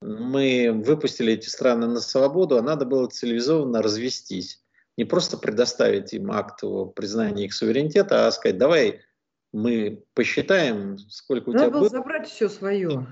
[0.01, 4.61] Мы выпустили эти страны на свободу, а надо было цивилизованно развестись.
[4.97, 9.01] Не просто предоставить им акт о признании их суверенитета, а сказать, давай
[9.53, 11.89] мы посчитаем, сколько у надо тебя было.
[11.89, 13.07] забрать все свое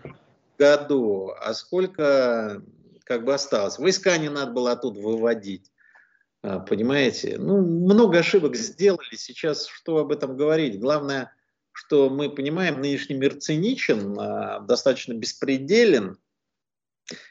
[0.59, 2.63] году, а сколько
[3.05, 3.79] как бы осталось.
[3.79, 5.71] Войска не надо было оттуда выводить.
[6.43, 7.37] А, понимаете?
[7.39, 9.15] Ну, много ошибок сделали.
[9.17, 10.81] Сейчас что об этом говорить?
[10.81, 11.33] Главное,
[11.73, 16.19] что мы понимаем, нынешний мир циничен, а, достаточно беспределен.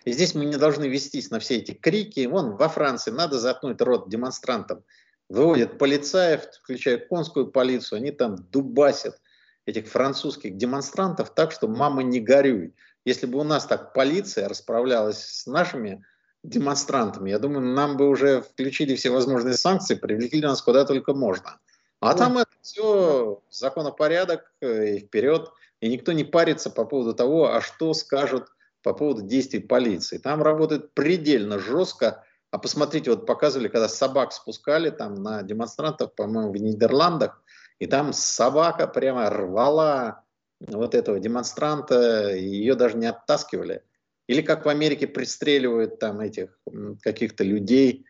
[0.04, 2.26] И здесь мы не должны вестись на все эти крики.
[2.26, 4.84] Вон во Франции надо заткнуть рот демонстрантам.
[5.30, 9.22] Выводят полицаев, включая конскую полицию, они там дубасят
[9.66, 12.74] этих французских демонстрантов так, что мама не горюй.
[13.06, 16.04] Если бы у нас так полиция расправлялась с нашими
[16.44, 21.60] демонстрантами, я думаю, нам бы уже включили все возможные санкции, привлекли нас куда только можно.
[22.00, 27.54] А там это все законопорядок э, и вперед, и никто не парится по поводу того,
[27.54, 28.48] а что скажут
[28.84, 30.18] по поводу действий полиции.
[30.18, 32.24] Там работает предельно жестко.
[32.52, 37.44] А посмотрите, вот показывали, когда собак спускали там на демонстрантов, по-моему, в Нидерландах,
[37.80, 40.24] и там собака прямо рвала
[40.60, 43.84] вот этого демонстранта, ее даже не оттаскивали.
[44.30, 46.60] Или как в Америке пристреливают там этих
[47.02, 48.06] каких-то людей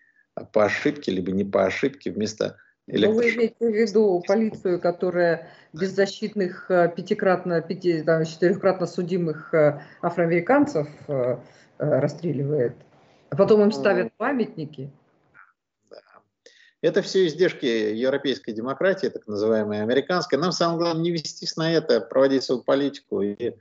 [0.52, 3.08] по ошибке, либо не по ошибке вместо электрошокера.
[3.08, 9.82] Ну, вы имеете в виду полицию, которая беззащитных э, пятикратно, пяти, там, четырехкратно судимых э,
[10.02, 11.38] афроамериканцев э,
[11.78, 12.74] расстреливает,
[13.30, 14.92] а потом им ну, ставят памятники?
[16.82, 20.38] Это все издержки европейской демократии, так называемой американской.
[20.38, 23.54] Нам самое главное не вестись на это, проводить свою политику и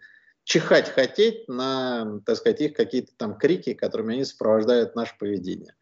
[0.48, 5.74] чихать хотеть на, так сказать, их какие-то там крики, которыми они сопровождают наше поведение.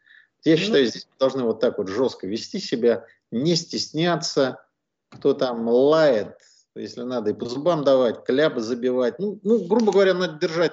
[0.45, 4.61] Я ну, считаю, здесь мы должны вот так вот жестко вести себя, не стесняться,
[5.11, 6.37] кто там лает,
[6.75, 9.21] если надо, и по зубам давать, кляпы забивать.
[9.21, 10.73] Ну, ну, грубо говоря, надо держать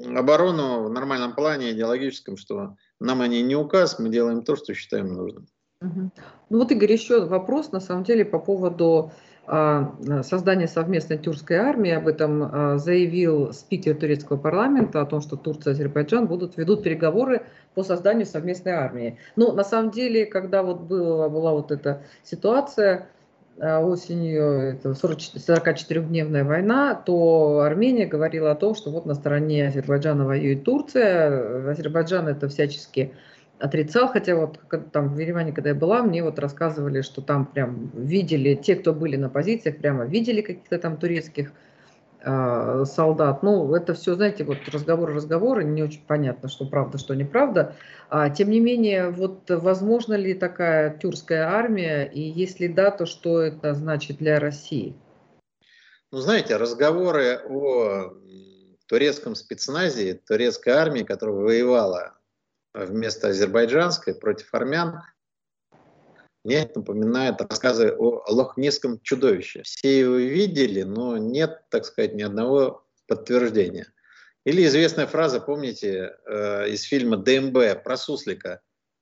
[0.00, 5.14] оборону в нормальном плане идеологическом, что нам они не указ, мы делаем то, что считаем
[5.14, 5.46] нужным.
[5.80, 6.10] Ну
[6.50, 9.12] вот, Игорь, еще вопрос, на самом деле, по поводу
[9.48, 11.92] а, создания совместной тюркской армии.
[11.92, 16.82] Об этом а, заявил спикер турецкого парламента, о том, что Турция и Азербайджан будут, ведут
[16.82, 17.42] переговоры
[17.74, 19.18] по созданию совместной армии.
[19.36, 23.08] Но на самом деле, когда вот была, была вот эта ситуация,
[23.58, 30.26] а, осенью, это 44-дневная война, то Армения говорила о том, что вот на стороне Азербайджана
[30.26, 33.14] воюет Турция, Азербайджан это всячески
[33.58, 34.60] отрицал, хотя вот
[34.92, 38.92] там в Ереване, когда я была, мне вот рассказывали, что там прям видели, те, кто
[38.92, 41.52] были на позициях, прямо видели каких-то там турецких
[42.20, 43.42] э, солдат.
[43.42, 47.74] Ну, это все, знаете, вот разговоры, разговоры, не очень понятно, что правда, что неправда.
[48.10, 53.40] А, тем не менее, вот возможно ли такая тюркская армия, и если да, то что
[53.40, 54.94] это значит для России?
[56.12, 58.12] Ну, знаете, разговоры о
[58.86, 62.15] турецком спецназе, турецкой армии, которая воевала
[62.84, 65.02] вместо азербайджанской против армян,
[66.44, 69.62] мне это напоминает рассказы о лохнесском чудовище.
[69.64, 73.92] Все его видели, но нет, так сказать, ни одного подтверждения.
[74.44, 78.60] Или известная фраза, помните, э, из фильма ДМБ про суслика.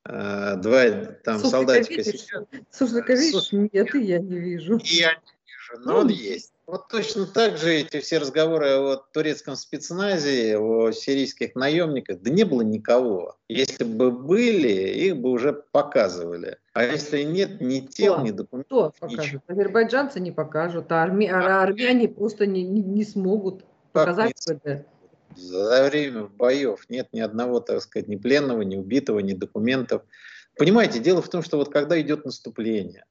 [0.09, 0.89] Э, два
[1.23, 2.01] там суслика солдатика.
[2.01, 2.27] Видишь?
[2.71, 3.31] Суслика видишь?
[3.31, 3.51] Сус...
[3.51, 4.79] Нет, и я не вижу.
[4.83, 6.54] Я не вижу, но он есть.
[6.67, 12.43] Вот точно так же эти все разговоры о турецком спецназе, о сирийских наемниках, да не
[12.43, 13.37] было никого.
[13.47, 16.57] Если бы были, их бы уже показывали.
[16.73, 19.07] А если нет ни тел, ни документов, Кто?
[19.07, 19.41] Ничего.
[19.47, 21.27] Азербайджанцы не покажут, а, арми...
[21.27, 24.85] а армяне просто не, не, не смогут показать это.
[25.35, 30.01] За время боев нет ни одного, так сказать, ни пленного, ни убитого, ни документов.
[30.57, 33.05] Понимаете, дело в том, что вот когда идет наступление,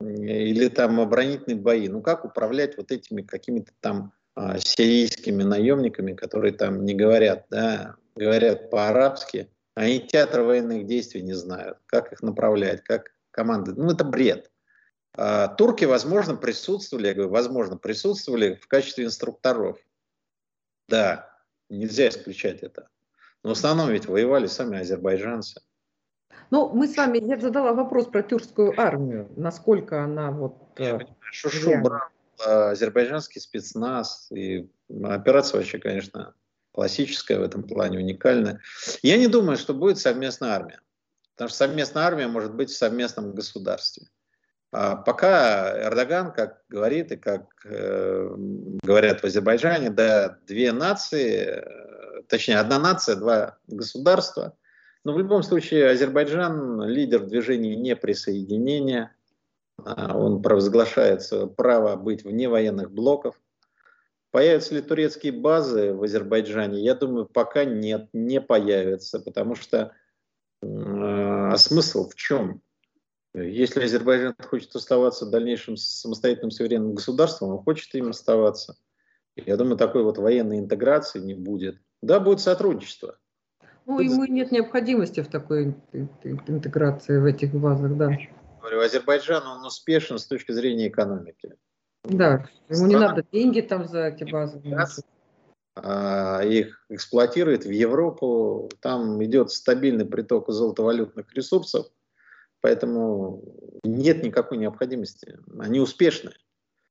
[0.00, 1.88] или там оборонительные бои.
[1.88, 7.96] Ну как управлять вот этими какими-то там а, сирийскими наемниками, которые там не говорят, да,
[8.14, 13.74] говорят по-арабски, они театр военных действий не знают, как их направлять, как команды.
[13.74, 14.50] Ну это бред.
[15.16, 19.78] А, турки, возможно, присутствовали, я говорю, возможно, присутствовали в качестве инструкторов.
[20.88, 21.30] Да,
[21.68, 22.88] нельзя исключать это.
[23.42, 25.60] Но в основном ведь воевали сами азербайджанцы.
[26.50, 30.54] Ну, мы с вами, я задала вопрос про тюркскую армию, насколько она вот...
[30.78, 32.08] Я э, понимаю, Шушу брал
[32.44, 34.68] азербайджанский спецназ, и
[35.04, 36.34] операция вообще, конечно,
[36.72, 38.60] классическая в этом плане, уникальная.
[39.02, 40.80] Я не думаю, что будет совместная армия,
[41.34, 44.06] потому что совместная армия может быть в совместном государстве.
[44.70, 48.34] А пока Эрдоган, как говорит и как э,
[48.82, 54.56] говорят в Азербайджане, да, две нации, э, точнее, одна нация, два государства.
[55.08, 59.16] Но в любом случае Азербайджан лидер движения неприсоединения.
[59.82, 61.22] А он провозглашает
[61.56, 63.40] право быть вне военных блоков.
[64.32, 66.84] Появятся ли турецкие базы в Азербайджане?
[66.84, 69.92] Я думаю, пока нет, не появятся, потому что
[70.62, 72.60] а смысл в чем?
[73.32, 78.76] Если Азербайджан хочет оставаться дальнейшим самостоятельным суверенным государством, он хочет им оставаться.
[79.36, 81.80] Я думаю, такой вот военной интеграции не будет.
[82.02, 83.16] Да, будет сотрудничество.
[83.88, 88.16] Ну, ему нет необходимости в такой интеграции в этих базах, да.
[88.60, 91.54] Говорю, Азербайджан, он успешен с точки зрения экономики.
[92.04, 94.62] Да, ему Страна, не надо деньги там за эти базы.
[95.74, 101.86] А, их эксплуатирует в Европу, там идет стабильный приток золотовалютных ресурсов,
[102.60, 103.42] Поэтому
[103.84, 105.38] нет никакой необходимости.
[105.58, 106.32] Они успешны.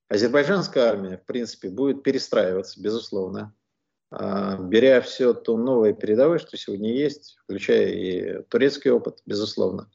[0.10, 3.54] Азербайджанская армия, в принципе, будет перестраиваться, безусловно,
[4.12, 9.90] беря все то новое передовое, что сегодня есть, включая и турецкий опыт, безусловно.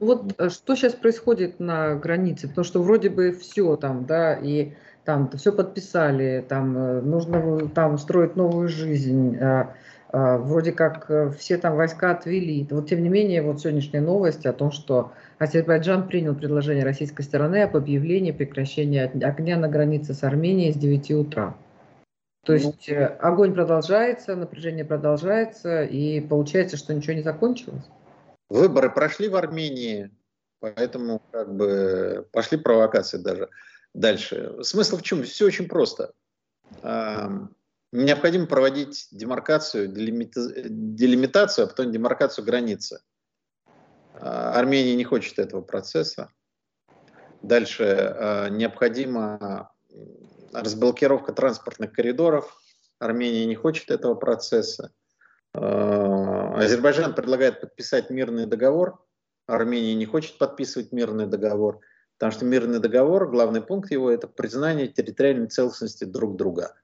[0.00, 4.74] Вот э, что сейчас происходит на границе, потому что вроде бы все там, да, и
[5.04, 9.74] там все подписали, там э, нужно там строить новую жизнь, а,
[10.10, 12.66] а, вроде как э, все там войска отвели.
[12.70, 17.62] Вот тем не менее, вот сегодняшняя новость о том, что Азербайджан принял предложение российской стороны
[17.62, 21.56] об объявлении прекращения огня на границе с Арменией с 9 утра.
[22.48, 22.58] То ну.
[22.58, 27.84] есть э, огонь продолжается, напряжение продолжается, и получается, что ничего не закончилось?
[28.48, 30.10] Выборы прошли в Армении,
[30.58, 33.50] поэтому как бы пошли провокации даже
[33.92, 34.56] дальше.
[34.62, 35.24] Смысл в чем?
[35.24, 36.14] Все очень просто
[37.92, 43.00] необходимо проводить демаркацию, делимитацию, а потом демаркацию границы.
[44.14, 46.30] А, Армения не хочет этого процесса.
[47.42, 49.72] Дальше а, необходима
[50.52, 52.60] разблокировка транспортных коридоров.
[52.98, 54.92] Армения не хочет этого процесса.
[55.54, 59.04] А, Азербайджан предлагает подписать мирный договор.
[59.46, 61.80] Армения не хочет подписывать мирный договор,
[62.18, 66.74] потому что мирный договор, главный пункт его, это признание территориальной целостности друг друга.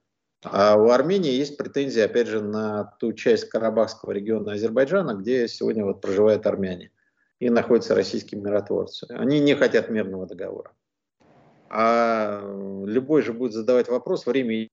[0.42, 5.84] А у Армении есть претензии, опять же, на ту часть Карабахского региона Азербайджана, где сегодня
[5.84, 6.90] вот проживают армяне
[7.38, 9.06] и находятся российские миротворцы.
[9.10, 10.72] Они не хотят мирного договора.
[11.76, 12.40] А
[12.86, 14.68] любой же будет задавать вопрос, время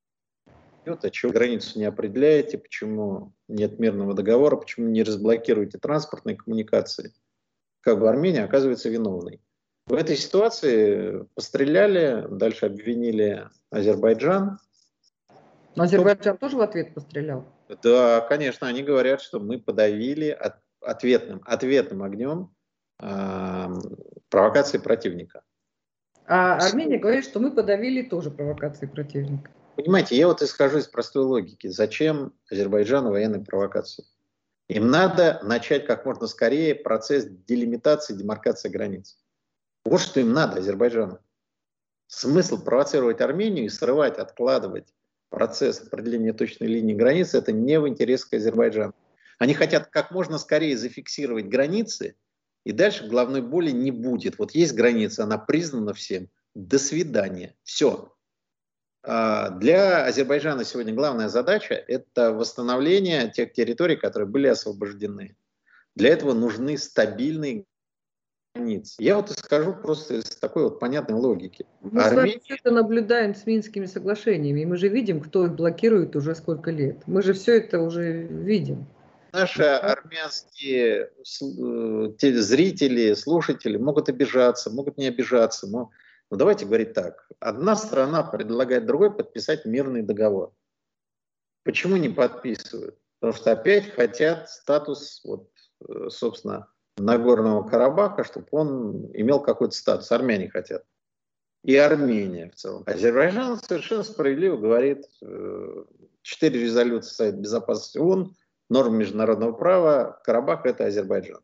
[0.85, 7.11] идет, а чего границу не определяете, почему нет мирного договора, почему не разблокируете транспортные коммуникации.
[7.81, 9.41] Как бы Армения оказывается виновной.
[9.87, 14.59] В этой ситуации постреляли, дальше обвинили Азербайджан,
[15.75, 17.45] но Азербайджан тоже в ответ пострелял?
[17.81, 22.53] Да, конечно, они говорят, что мы подавили от, ответным, ответным огнем
[23.01, 23.67] э,
[24.29, 25.41] провокации противника.
[26.33, 29.51] А Армения говорит, что мы подавили тоже провокации противника.
[29.75, 31.67] Понимаете, я вот исхожу из простой логики.
[31.67, 34.05] Зачем Азербайджану военной провокации?
[34.69, 39.17] Им надо начать как можно скорее процесс делимитации, демаркации границ.
[39.83, 41.19] Вот что им надо Азербайджану.
[42.07, 44.87] Смысл провоцировать Армению и срывать, откладывать
[45.27, 48.93] процесс определения точной линии границы, это не в интересах Азербайджана.
[49.37, 52.15] Они хотят как можно скорее зафиксировать границы,
[52.63, 54.37] и дальше головной боли не будет.
[54.37, 56.29] Вот есть граница, она признана всем.
[56.53, 57.55] До свидания.
[57.63, 58.13] Все.
[59.03, 65.35] А, для Азербайджана сегодня главная задача– это восстановление тех территорий, которые были освобождены.
[65.95, 67.65] Для этого нужны стабильные
[68.53, 68.95] границ.
[68.99, 71.65] Я вот исхожу просто из такой вот понятной логики.
[71.81, 72.39] Мы Армения...
[72.43, 76.69] все это наблюдаем с Минскими соглашениями, и мы же видим, кто их блокирует уже сколько
[76.69, 76.97] лет.
[77.07, 78.85] Мы же все это уже видим.
[79.31, 85.91] Наши армянские э, зрители, слушатели могут обижаться, могут не обижаться, но
[86.29, 87.27] ну, давайте говорить так.
[87.39, 90.53] Одна страна предлагает другой подписать мирный договор.
[91.63, 92.97] Почему не подписывают?
[93.19, 95.49] Потому что опять хотят статус, вот,
[95.87, 96.67] э, собственно,
[96.97, 100.11] Нагорного Карабаха, чтобы он имел какой-то статус.
[100.11, 100.83] Армяне хотят.
[101.63, 102.83] И Армения в целом.
[102.85, 105.83] Азербайджан совершенно справедливо говорит, э,
[106.21, 108.35] четыре резолюции Совета Безопасности ООН,
[108.71, 111.41] нормы международного права, Карабах– это Азербайджан.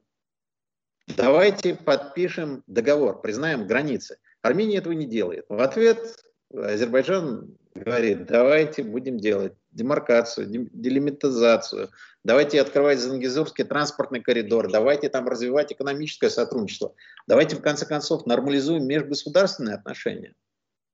[1.16, 4.18] Давайте подпишем договор, признаем границы.
[4.42, 5.46] Армения этого не делает.
[5.50, 6.24] В ответ
[6.54, 11.90] Азербайджан говорит, давайте будем делать демаркацию, делимитизацию,
[12.24, 16.96] давайте открывать Зангизурский транспортный коридор, давайте там развивать экономическое сотрудничество,
[17.28, 20.34] давайте в конце концов нормализуем межгосударственные отношения.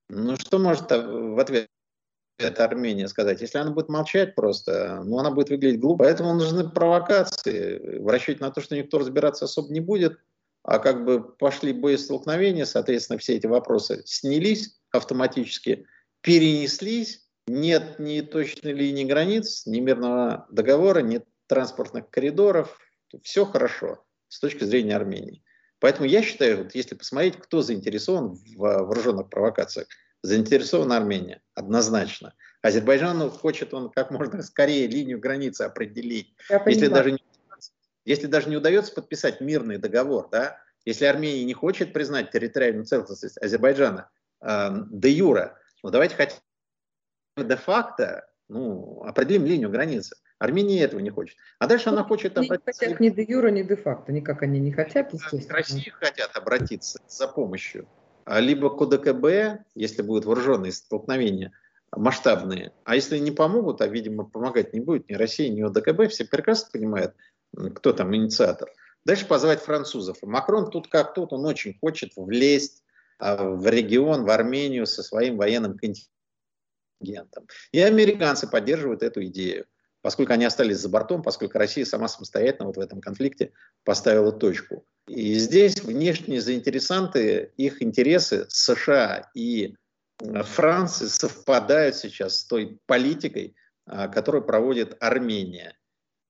[0.09, 1.69] Ну что может в ответ
[2.37, 3.41] это Армения сказать?
[3.41, 6.05] Если она будет молчать просто, ну она будет выглядеть глупо.
[6.05, 10.19] Поэтому нужны провокации, в расчете на то, что никто разбираться особо не будет,
[10.63, 15.85] а как бы пошли боестолкновения, соответственно, все эти вопросы снялись автоматически,
[16.21, 22.77] перенеслись, нет ни точной линии границ, ни мирного договора, ни транспортных коридоров,
[23.21, 25.43] все хорошо с точки зрения Армении.
[25.79, 29.87] Поэтому я считаю, вот если посмотреть, кто заинтересован в вооруженных провокациях,
[30.23, 32.33] заинтересована Армения, однозначно.
[32.61, 36.33] Азербайджан хочет он как можно скорее линию границы определить.
[36.65, 37.23] Если даже, не,
[38.05, 43.37] если даже не удается подписать мирный договор, да, если Армения не хочет признать территориальную целостность
[43.41, 44.09] Азербайджана
[44.41, 46.35] э, де юра, ну давайте хотя
[47.35, 50.15] бы де-факто ну, определим линию границы.
[50.39, 51.37] Армения этого не хочет.
[51.59, 52.85] А дальше она хочет они обратиться...
[52.85, 54.11] Не хотят ни де юра, ни де факто.
[54.11, 55.47] Никак они не хотят, естественно.
[55.47, 57.87] К России хотят обратиться за помощью.
[58.25, 61.51] А либо к ОДКБ, если будут вооруженные столкновения
[61.95, 62.71] масштабные.
[62.85, 66.69] А если не помогут, а, видимо, помогать не будет ни Россия, ни ОДКБ, все прекрасно
[66.71, 67.15] понимают,
[67.75, 68.69] кто там инициатор.
[69.05, 70.17] Дальше позвать французов.
[70.21, 72.83] Макрон тут как тут, он очень хочет влезть
[73.19, 77.47] а, в регион, в Армению со своим военным контингентом.
[77.71, 79.65] И американцы поддерживают эту идею
[80.03, 83.53] поскольку они остались за бортом, поскольку Россия сама самостоятельно вот в этом конфликте
[83.85, 84.85] поставила точку.
[85.07, 89.75] И здесь внешние заинтересанты, их интересы США и
[90.19, 95.77] э, Франции совпадают сейчас с той политикой, а, которую проводит Армения.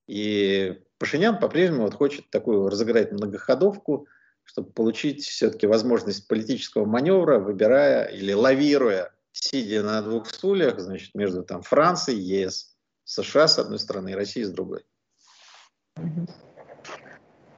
[0.06, 4.06] И Пашинян по-прежнему вот хочет такую разыграть многоходовку,
[4.44, 11.42] чтобы получить все-таки возможность политического маневра, выбирая или лавируя, сидя на двух стульях, значит, между
[11.42, 12.73] там Францией, ЕС
[13.14, 14.84] США с одной стороны и Россия с другой.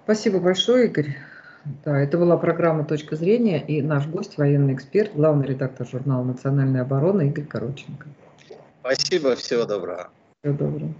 [0.04, 1.16] Спасибо большое, Игорь.
[1.84, 6.82] Да, это была программа «Точка зрения» и наш гость, военный эксперт, главный редактор журнала «Национальная
[6.82, 8.06] оборона» Игорь Короченко.
[8.80, 10.10] Спасибо, всего доброго.
[10.44, 10.94] Всего доброго.